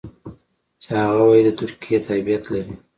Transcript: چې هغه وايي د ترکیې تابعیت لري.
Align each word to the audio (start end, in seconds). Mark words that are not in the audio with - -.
چې 0.81 0.89
هغه 1.03 1.21
وايي 1.27 1.43
د 1.45 1.49
ترکیې 1.59 1.97
تابعیت 2.07 2.43
لري. 2.53 2.73